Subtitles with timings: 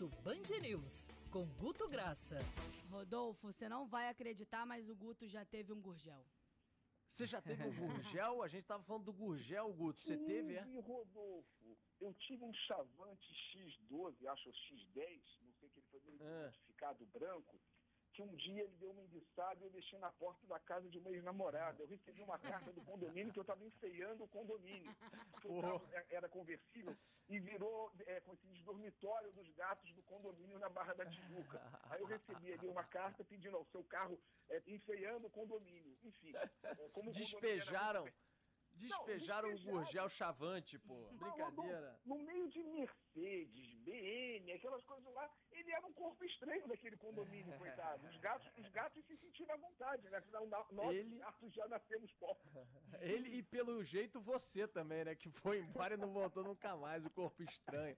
[0.00, 2.38] Almoço Band News, com Guto Graça.
[2.90, 6.24] Rodolfo, você não vai acreditar, mas o Guto já teve um gurgel.
[7.12, 8.42] Você já teve um gurgel?
[8.42, 10.00] A gente tava falando do gurgel, Guto.
[10.00, 10.62] Você teve, é?
[10.62, 16.44] Rodolfo, eu tive um chavante X12, acho X10, não sei que ele foi Ah.
[16.46, 17.60] modificado branco,
[18.20, 20.98] que um dia ele deu uma enguiçada e eu deixei na porta da casa de
[20.98, 21.82] uma ex-namorada.
[21.82, 24.94] Eu recebi uma carta do condomínio que eu estava enfeiando o condomínio.
[25.44, 26.94] O carro é- era conversível
[27.28, 31.60] e virou, é, como se diz, dormitório dos gatos do condomínio na Barra da Tijuca.
[31.84, 35.96] Aí eu recebi ali uma carta pedindo ao seu carro, é, enfeiando o condomínio.
[36.02, 37.62] Enfim, é, como o condomínio
[38.80, 39.50] Despejaram.
[39.50, 40.94] Despejaram o gurgel chavante, pô.
[41.12, 42.00] Não, Brincadeira.
[42.04, 46.96] No, no meio de Mercedes, BM, aquelas coisas lá, ele era um corpo estranho daquele
[46.96, 48.06] condomínio, coitado.
[48.06, 50.18] Os gatos, os gatos se sentiram à vontade, né?
[50.18, 52.52] Afinal, nó- nós Ele- gatos já nascemos pobres.
[53.00, 55.14] Ele e pelo jeito você também, né?
[55.14, 57.96] Que foi embora e não voltou nunca mais, o corpo estranho.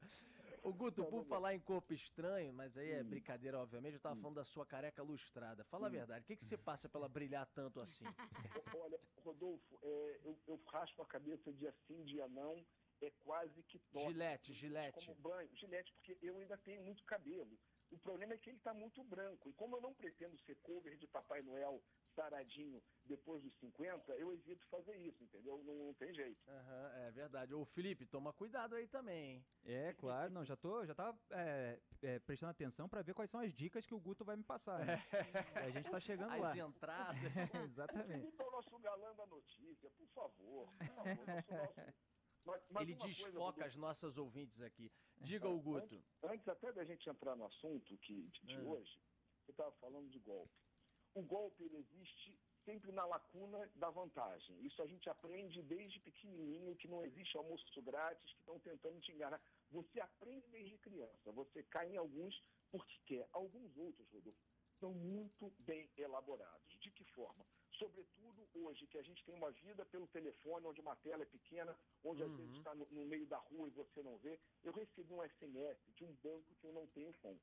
[0.63, 4.37] O Guto, por falar em corpo estranho, mas aí é brincadeira, obviamente, eu tava falando
[4.37, 5.65] da sua careca lustrada.
[5.65, 8.05] Fala a verdade, o que, que você passa pra ela brilhar tanto assim?
[8.81, 12.65] Olha, Rodolfo, é, eu, eu raspo a cabeça dia sim, dia não,
[13.01, 14.07] é quase que toque.
[14.07, 15.05] Gilete, gilete.
[15.05, 17.59] Como banho, gilete, porque eu ainda tenho muito cabelo.
[17.93, 19.51] O problema é que ele está muito branco.
[19.51, 21.83] E como eu não pretendo ser cover de Papai Noel
[22.17, 25.63] saradinho depois dos 50, eu evito fazer isso, entendeu?
[25.65, 26.41] Não, não tem jeito.
[26.49, 27.55] Aham, é verdade.
[27.55, 29.45] Ô, Felipe, toma cuidado aí também?
[29.65, 33.41] É, claro, não, já tô, já tava é, é, prestando atenção pra ver quais são
[33.41, 34.85] as dicas que o Guto vai me passar.
[34.85, 35.03] né?
[35.55, 36.49] A gente tá chegando lá.
[36.49, 37.21] As entradas.
[37.65, 38.21] Exatamente.
[38.21, 40.69] Felipe é o nosso galã da notícia, por favor.
[40.79, 41.95] Por favor nosso, nosso...
[42.45, 44.91] Mas- mas Ele coisa, desfoca Rodolfo, as nossas ouvintes aqui.
[45.21, 45.95] Diga, o Guto.
[45.95, 48.63] Antes, antes até da gente entrar no assunto que, de, de Ah.
[48.65, 49.01] hoje,
[49.45, 50.53] você estava falando de golpe.
[51.15, 54.65] O golpe ele existe sempre na lacuna da vantagem.
[54.65, 59.13] Isso a gente aprende desde pequenininho, que não existe almoço grátis, que estão tentando te
[59.13, 59.41] enganar.
[59.71, 61.31] Você aprende desde criança.
[61.33, 63.29] Você cai em alguns porque quer.
[63.33, 64.39] Alguns outros, Rodolfo,
[64.81, 66.79] são muito bem elaborados.
[66.81, 67.45] De que forma?
[67.83, 71.77] Sobretudo hoje, que a gente tem uma vida pelo telefone, onde uma tela é pequena,
[72.05, 74.39] onde às vezes está no, no meio da rua e você não vê.
[74.63, 77.43] Eu recebi um SMS de um banco que eu não tenho conta.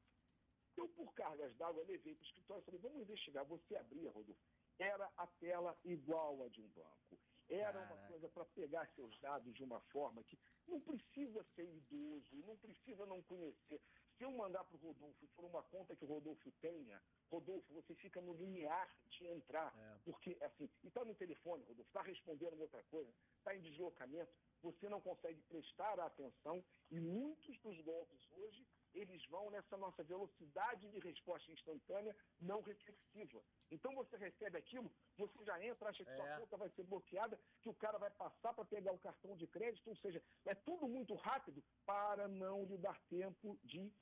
[0.78, 3.46] Eu, por cargas d'água, levei para o escritório e falei, vamos investigar.
[3.46, 4.42] Você abria, Rodolfo.
[4.78, 7.20] Era a tela igual a de um banco.
[7.50, 8.08] Era uma Caraca.
[8.08, 13.06] coisa para pegar seus dados de uma forma que não precisa ser idoso, não precisa
[13.06, 13.82] não conhecer.
[14.20, 17.96] Se eu mandar para o Rodolfo for uma conta que o Rodolfo tenha, Rodolfo, você
[17.96, 19.74] fica no limiar de entrar.
[19.74, 19.98] É.
[20.04, 24.30] Porque, assim, e está no telefone, Rodolfo, está respondendo outra coisa, está em deslocamento,
[24.62, 30.90] você não consegue prestar atenção e muitos dos golpes hoje, eles vão nessa nossa velocidade
[30.90, 33.42] de resposta instantânea não reflexiva.
[33.72, 36.16] Então você recebe aquilo, você já entra, acha que É.
[36.18, 39.48] sua conta vai ser bloqueada, que o cara vai passar para pegar o cartão de
[39.48, 43.94] crédito, ou seja, é tudo muito rápido para não lhe dar tempo de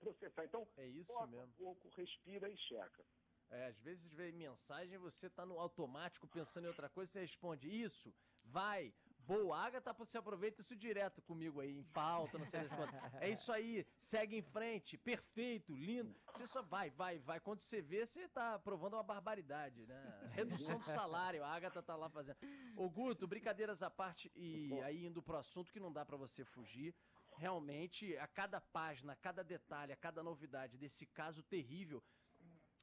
[0.00, 0.44] processar.
[0.44, 1.42] Então, É isso mesmo.
[1.42, 3.04] um pouco, respira e checa.
[3.50, 7.68] É, às vezes vem mensagem, você tá no automático pensando em outra coisa, você responde
[7.68, 12.72] isso, vai, boa, Agatha, você aproveita isso direto comigo aí, em pauta, não sei das
[12.72, 12.94] quantas.
[13.22, 16.12] É isso aí, segue em frente, perfeito, lindo.
[16.34, 17.38] Você só vai, vai, vai.
[17.38, 20.30] Quando você vê, você tá aprovando uma barbaridade, né?
[20.32, 22.38] Redução do salário, a Agatha tá lá fazendo.
[22.76, 26.44] Ô Guto, brincadeiras à parte e aí indo pro assunto que não dá pra você
[26.44, 26.92] fugir.
[27.36, 32.02] Realmente, a cada página, a cada detalhe, a cada novidade desse caso terrível,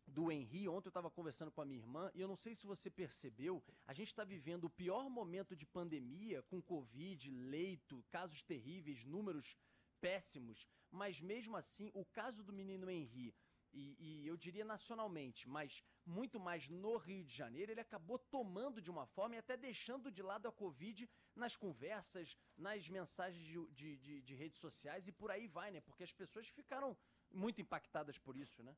[0.08, 0.68] do Henry.
[0.68, 3.64] Ontem eu estava conversando com a minha irmã e eu não sei se você percebeu,
[3.88, 9.58] a gente está vivendo o pior momento de pandemia com Covid, leito, casos terríveis, números
[10.00, 13.34] péssimos, mas mesmo assim, o caso do menino Henry.
[13.74, 18.81] E, e eu diria nacionalmente, mas muito mais no Rio de Janeiro, ele acabou tomando
[18.81, 23.66] de uma forma e até deixando de lado a Covid nas conversas, nas mensagens de,
[23.72, 25.81] de, de- de redes sociais e por aí vai, né?
[25.81, 26.96] Porque as pessoas ficaram
[27.31, 28.75] muito impactadas por isso, né?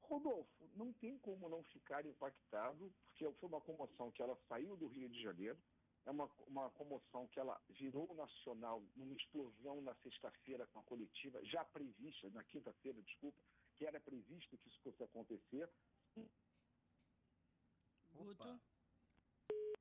[0.00, 4.86] Rodolfo, não tem como não ficar impactado, porque foi uma comoção que ela saiu do
[4.86, 5.58] Rio de Janeiro,
[6.04, 11.44] é uma, uma comoção que ela virou nacional numa explosão na sexta-feira com a coletiva,
[11.44, 13.40] já prevista, na quinta-feira, desculpa,
[13.76, 15.68] que era previsto que isso fosse acontecer.
[18.16, 18.60] Guto.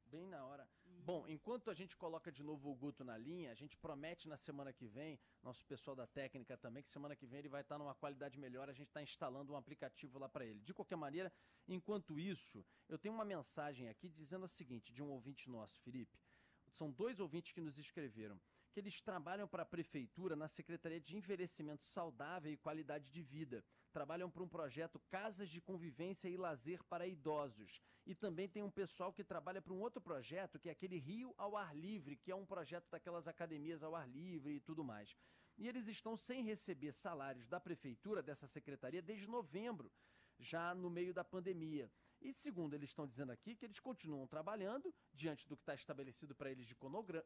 [0.08, 0.68] Bem na hora.
[1.06, 4.38] Bom, enquanto a gente coloca de novo o Guto na linha, a gente promete na
[4.38, 7.78] semana que vem, nosso pessoal da técnica também, que semana que vem ele vai estar
[7.78, 10.60] numa qualidade melhor, a gente está instalando um aplicativo lá para ele.
[10.62, 11.32] De qualquer maneira,
[11.68, 16.20] enquanto isso, eu tenho uma mensagem aqui dizendo o seguinte, de um ouvinte nosso, Felipe.
[16.72, 18.42] São dois ouvintes que nos escreveram,
[18.72, 23.64] que eles trabalham para a prefeitura na Secretaria de Envelhecimento Saudável e Qualidade de Vida.
[23.96, 27.82] Trabalham para um projeto Casas de Convivência e Lazer para Idosos.
[28.06, 31.34] E também tem um pessoal que trabalha para um outro projeto, que é aquele Rio
[31.38, 35.16] ao Ar Livre, que é um projeto daquelas academias ao ar livre e tudo mais.
[35.58, 39.90] E eles estão sem receber salários da prefeitura, dessa secretaria, desde novembro,
[40.38, 41.90] já no meio da pandemia.
[42.26, 46.34] E segundo eles estão dizendo aqui, que eles continuam trabalhando diante do que está estabelecido
[46.34, 46.76] para eles de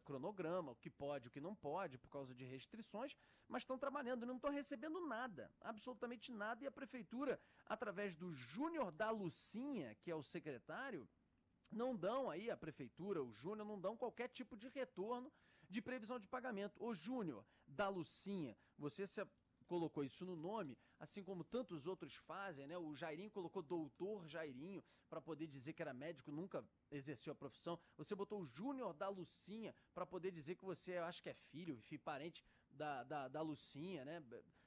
[0.04, 3.16] cronograma, o que pode, o que não pode, por causa de restrições,
[3.48, 6.66] mas estão trabalhando, não estão recebendo nada, absolutamente nada.
[6.66, 11.07] E a prefeitura, através do Júnior da Lucinha, que é o secretário,
[11.72, 15.31] não dão aí, a prefeitura, o Júnior, não dão qualquer tipo de retorno
[15.69, 16.75] de previsão de pagamento.
[16.84, 19.25] Ô Júnior da Lucinha, você se
[19.66, 22.78] colocou isso no nome, assim como tantos outros fazem, né?
[22.78, 27.80] O Jairinho colocou doutor Jairinho para poder dizer que era médico, nunca exerceu a profissão.
[27.98, 31.80] Você botou o Júnior da Lucinha para poder dizer que você, acho que é filho,
[31.81, 34.24] filho parente da, da, da Lucinha, né?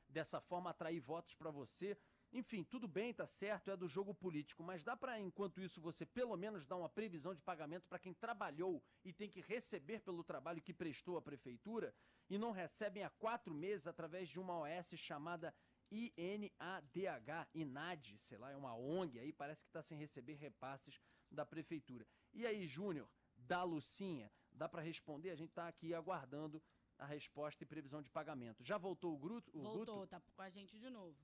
[0.09, 1.97] Dessa forma atrair votos para você.
[2.33, 6.07] Enfim, tudo bem, tá certo, é do jogo político, mas dá para, enquanto isso, você
[6.07, 10.25] pelo menos dar uma previsão de pagamento para quem trabalhou e tem que receber pelo
[10.25, 11.95] trabalho que prestou à prefeitura
[12.31, 15.55] e não recebem há quatro meses através de uma OS chamada
[15.93, 20.99] INADH, INAD, sei lá, é uma ONG aí, parece que está sem receber repasses
[21.31, 22.07] da prefeitura.
[22.33, 25.31] E aí, Júnior, da Lucinha, dá para responder?
[25.31, 26.63] A gente está aqui aguardando
[26.99, 28.65] a resposta e previsão de pagamento.
[28.65, 29.51] Já voltou o Gruto?
[29.55, 30.07] O Voltou, Guto?
[30.09, 31.19] tá com a gente de novo.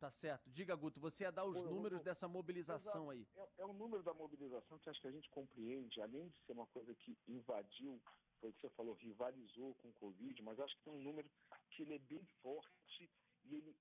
[0.00, 0.50] Tá certo.
[0.50, 3.10] Diga, Guto, você ia dar os Pô, números vou- dessa mobilização Exato.
[3.10, 3.28] aí.
[3.36, 6.52] É, é o número da mobilização que acho que a gente compreende, além de ser
[6.52, 8.00] uma coisa que invadiu,
[8.40, 11.30] foi o que você falou, rivalizou com o Covid, mas acho que tem um número
[11.70, 13.08] que ele é bem forte
[13.44, 13.76] e ele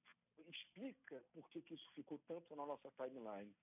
[0.49, 3.53] explica por que, que isso ficou tanto na nossa timeline.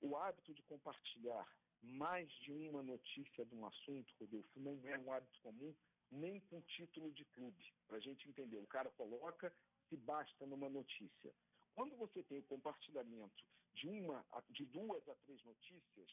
[0.00, 1.46] O hábito de compartilhar
[1.82, 5.74] mais de uma notícia de um assunto, Rodolfo, não é um hábito comum,
[6.10, 8.58] nem com título de clube, para a gente entender.
[8.58, 9.52] O cara coloca
[9.88, 11.34] se basta numa notícia.
[11.74, 13.44] Quando você tem o compartilhamento
[13.74, 16.10] de uma, de duas a três notícias,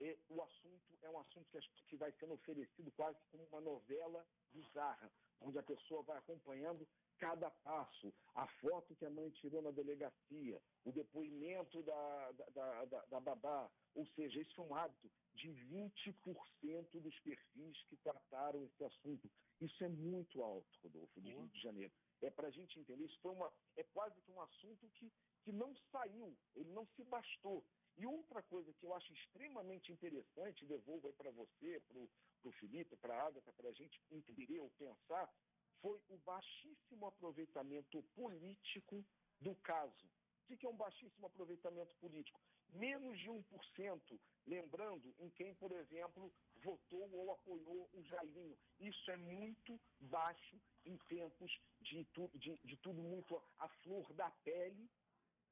[0.00, 4.26] é, o assunto é um assunto que, que vai sendo oferecido quase como uma novela
[4.52, 6.86] bizarra, onde a pessoa vai acompanhando
[7.20, 13.04] cada passo, a foto que a mãe tirou na delegacia, o depoimento da, da, da,
[13.06, 13.70] da- babá.
[13.94, 19.30] Ou seja, esse foi um hábito de 20% dos perfis que trataram esse assunto.
[19.60, 21.92] Isso é muito alto, Rodolfo, de Rio de Janeiro.
[22.22, 25.12] É para a gente entender, isso foi uma, é quase que um assunto que,
[25.44, 27.66] que não saiu, ele não se bastou.
[27.98, 32.96] E outra coisa que eu acho extremamente interessante, devolvo aí para você, para o Felipe,
[32.96, 35.30] para a Agatha, para a gente entender ou pensar,
[35.80, 39.04] foi o baixíssimo aproveitamento político
[39.40, 40.10] do caso.
[40.48, 42.40] O que é um baixíssimo aproveitamento político?
[42.72, 48.56] Menos de 1%, lembrando em quem, por exemplo, votou ou apoiou o Jairinho.
[48.78, 51.50] Isso é muito baixo em tempos
[51.80, 54.88] de, de, de tudo muito à flor da pele,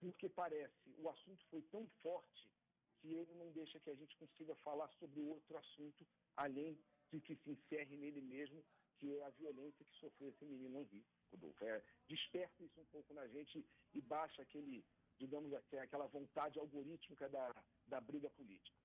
[0.01, 2.49] porque parece o assunto foi tão forte
[3.01, 6.79] que ele não deixa que a gente consiga falar sobre outro assunto, além
[7.11, 8.65] de que se encerre nele mesmo,
[8.99, 11.05] que é a violência que sofreu esse menino no Rio.
[11.31, 11.65] Rodolfo.
[11.65, 13.65] É, desperta isso um pouco na gente
[13.95, 14.83] e baixa aquele,
[15.19, 17.53] digamos, aque- aquela vontade algorítmica da,
[17.87, 18.77] da briga política.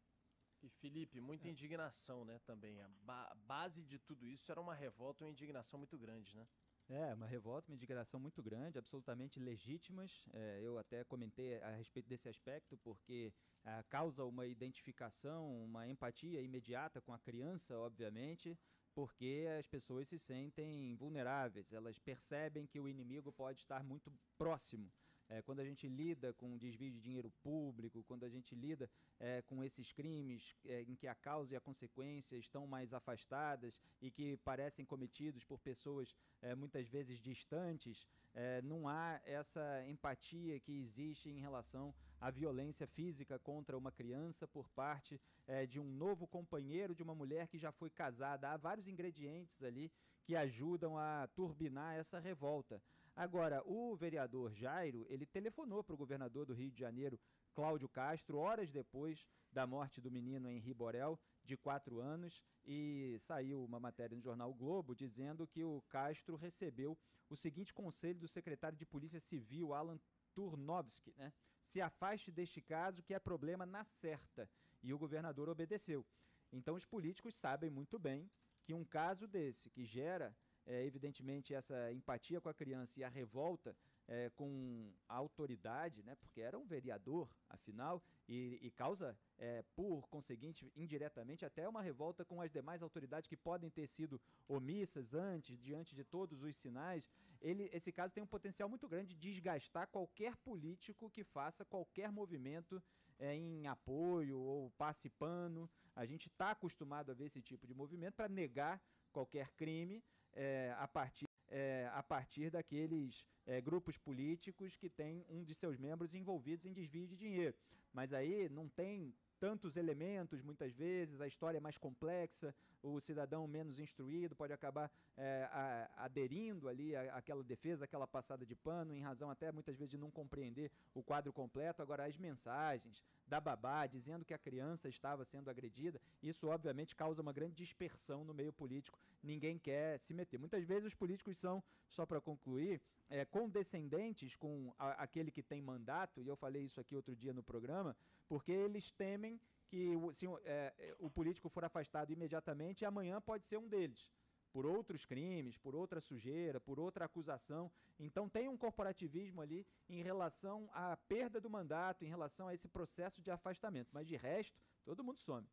[0.62, 2.82] E Felipe, muita indignação, né, também.
[2.82, 6.48] A ba- base de tudo isso era uma revolta, uma indignação muito grande, né?
[6.88, 10.24] É, uma revolta, uma indignação muito grande, absolutamente legítimas.
[10.34, 13.34] É, eu até comentei a respeito desse aspecto, porque
[13.64, 18.58] ah, causa uma identificação, uma empatia imediata com a criança, obviamente,
[18.94, 24.92] porque as pessoas se sentem vulneráveis, elas percebem que o inimigo pode estar muito próximo.
[25.30, 28.90] É, quando a gente lida com desvio de dinheiro público, quando a gente lida
[29.20, 33.80] é, com esses crimes é, em que a causa e a consequência estão mais afastadas
[34.02, 40.60] e que parecem cometidos por pessoas é, muitas vezes distantes, é, não há essa empatia
[40.60, 45.92] que existe em relação à violência física contra uma criança por parte é, de um
[45.92, 48.50] novo companheiro de uma mulher que já foi casada.
[48.50, 49.92] Há vários ingredientes ali
[50.24, 52.82] que ajudam a turbinar essa revolta.
[53.14, 57.20] Agora, o vereador Jairo, ele telefonou para o governador do Rio de Janeiro,
[57.54, 63.66] Cláudio Castro, horas depois da morte do menino Henri Borel, de quatro anos, e saiu
[63.66, 66.98] uma matéria no jornal o Globo dizendo que o Castro recebeu
[67.30, 70.00] o seguinte conselho do secretário de Polícia Civil, Alan
[70.34, 71.34] Turnovski, né?
[71.60, 74.50] Se afaste deste caso que é problema na certa.
[74.82, 76.06] E o governador obedeceu.
[76.52, 78.30] Então os políticos sabem muito bem
[78.64, 83.10] que um caso desse, que gera é, evidentemente, essa empatia com a criança e a
[83.10, 83.76] revolta
[84.08, 90.08] é, com a autoridade, né, porque era um vereador, afinal, e, e causa, é, por
[90.08, 95.60] conseguinte, indiretamente, até uma revolta com as demais autoridades que podem ter sido omissas antes,
[95.60, 97.10] diante de todos os sinais.
[97.42, 102.12] Ele, esse caso tem um potencial muito grande de desgastar qualquer político que faça qualquer
[102.12, 102.82] movimento
[103.20, 105.70] é, em apoio ou passe pano.
[105.96, 110.04] A gente está acostumado a ver esse tipo de movimento para negar qualquer crime
[110.36, 115.78] é, a partir é, a partir daqueles é, grupos políticos que têm um de seus
[115.78, 117.56] membros envolvidos em desvio de dinheiro.
[117.94, 123.48] Mas aí não tem tantos elementos, muitas vezes, a história é mais complexa, o cidadão
[123.48, 129.02] menos instruído pode acabar é, a, aderindo ali àquela defesa, aquela passada de pano, em
[129.02, 131.82] razão até muitas vezes de não compreender o quadro completo.
[131.82, 137.22] Agora, as mensagens da babá dizendo que a criança estava sendo agredida, isso obviamente causa
[137.22, 140.38] uma grande dispersão no meio político, ninguém quer se meter.
[140.38, 145.62] Muitas vezes os políticos são, só para concluir, é, condescendentes com a, aquele que tem
[145.62, 147.96] mandato, e eu falei isso aqui outro dia no programa,
[148.28, 149.40] porque eles temem
[149.74, 154.08] que se é, é, o político for afastado imediatamente, amanhã pode ser um deles,
[154.52, 157.72] por outros crimes, por outra sujeira, por outra acusação.
[157.98, 162.68] Então tem um corporativismo ali em relação à perda do mandato, em relação a esse
[162.68, 163.90] processo de afastamento.
[163.92, 165.50] Mas de resto, todo mundo some.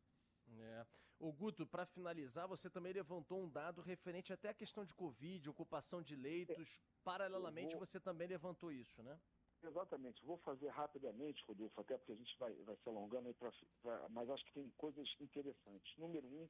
[0.59, 0.85] É.
[1.17, 5.49] O Guto, para finalizar, você também levantou um dado referente até à questão de Covid,
[5.49, 6.79] ocupação de leitos.
[7.03, 7.83] Paralelamente, vou...
[7.83, 9.19] você também levantou isso, né?
[9.63, 10.25] Exatamente.
[10.25, 13.51] Vou fazer rapidamente, Rodolfo, até porque a gente vai, vai se alongando aí, pra,
[13.81, 15.97] pra, mas acho que tem coisas interessantes.
[15.97, 16.49] Número um,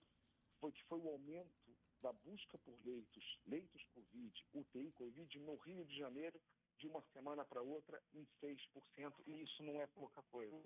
[0.59, 1.51] foi que foi o aumento
[2.01, 6.39] da busca por leitos, leitos Covid, UTI Covid, no Rio de Janeiro,
[6.77, 10.57] de uma semana para outra, em 6%, e isso não é pouca coisa.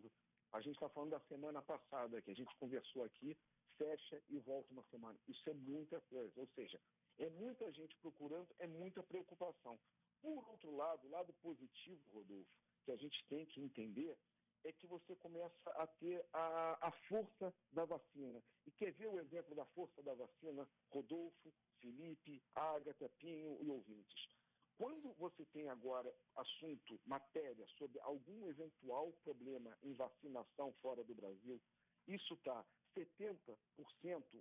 [0.53, 3.37] A gente está falando da semana passada, que a gente conversou aqui,
[3.77, 5.19] fecha e volta uma semana.
[5.27, 6.39] Isso é muita coisa.
[6.39, 6.79] Ou seja,
[7.17, 9.77] é muita gente procurando, é muita preocupação.
[10.22, 12.50] Por outro lado, o lado positivo, Rodolfo,
[12.84, 14.17] que a gente tem que entender,
[14.63, 18.41] é que você começa a ter a, a força da vacina.
[18.65, 20.67] E quer ver o exemplo da força da vacina?
[20.89, 24.27] Rodolfo, Felipe, Agatha, Pinho e ouvintes.
[24.77, 31.62] Quando você tem agora assunto, matéria sobre algum eventual problema em vacinação fora do Brasil,
[32.07, 32.65] isso está
[32.98, 33.57] 70%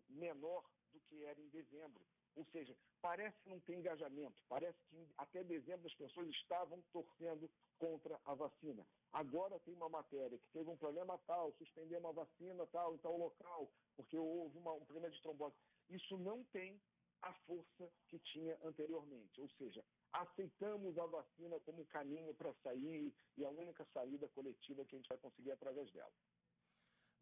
[0.08, 2.04] menor do que era em dezembro.
[2.36, 7.48] Ou seja, parece que não tem engajamento, parece que até dezembro as pessoas estavam torcendo
[7.78, 8.84] contra a vacina.
[9.12, 13.16] Agora tem uma matéria que teve um problema tal, suspender uma vacina tal em tal
[13.16, 15.54] local, porque houve uma, um problema de trombose.
[15.88, 16.80] Isso não tem
[17.22, 19.40] a força que tinha anteriormente.
[19.40, 24.96] Ou seja, aceitamos a vacina como caminho para sair e a única saída coletiva que
[24.96, 26.12] a gente vai conseguir através dela.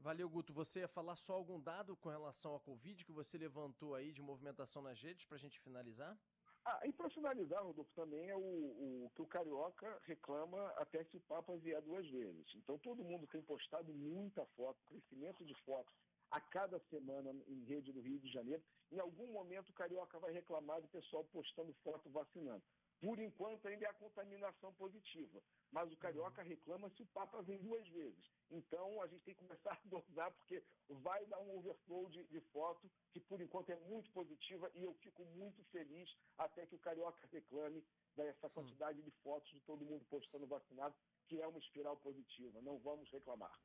[0.02, 0.52] Valeu, Guto.
[0.52, 4.20] Você ia falar só algum dado com relação à Covid que você levantou aí de
[4.20, 6.18] movimentação nas redes para a gente finalizar?
[6.64, 11.16] Ah, e para finalizar, Rodolfo, também é o, o, que o Carioca reclama até se
[11.16, 12.52] o Papa vier duas vezes.
[12.56, 15.94] Então todo mundo tem postado muita foto, crescimento de fotos
[16.32, 18.62] a cada semana em rede do Rio de Janeiro.
[18.90, 22.62] Em algum momento o Carioca vai reclamar do pessoal postando foto vacinando.
[23.02, 25.42] Por enquanto ainda é a contaminação positiva.
[25.72, 26.48] Mas o carioca uhum.
[26.48, 28.24] reclama se o Papa vem duas vezes.
[28.48, 32.40] Então a gente tem que começar a dosar, porque vai dar um overflow de, de
[32.52, 36.78] foto, que por enquanto é muito positiva, e eu fico muito feliz até que o
[36.78, 40.94] carioca reclame dessa quantidade de fotos de todo mundo postando vacinado,
[41.26, 42.62] que é uma espiral positiva.
[42.62, 43.58] Não vamos reclamar.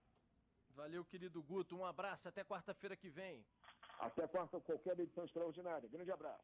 [0.72, 1.75] Valeu, querido Guto.
[1.75, 2.27] Um abraço.
[2.27, 3.46] Até quarta-feira que vem.
[4.00, 5.88] Até quarta, qualquer edição extraordinária.
[5.89, 6.36] Grande abraço.